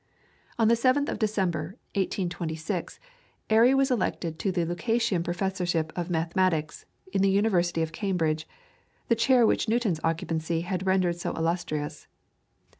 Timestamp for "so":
11.17-11.33